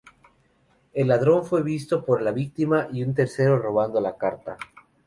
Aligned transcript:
El 0.93 1.09
ladrón 1.09 1.45
fue 1.45 1.61
visto 1.61 2.03
por 2.03 2.23
la 2.23 2.31
víctima 2.31 2.87
y 2.91 3.03
un 3.03 3.13
tercero, 3.13 3.59
robando 3.59 4.01
la 4.01 4.17
carta. 4.17 4.57